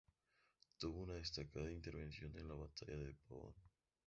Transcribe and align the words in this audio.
Tuvo 0.79 1.03
una 1.03 1.13
destacada 1.13 1.71
intervención 1.71 2.35
en 2.35 2.47
la 2.47 2.55
batalla 2.55 2.97
de 2.97 3.13
Pavón. 3.29 3.53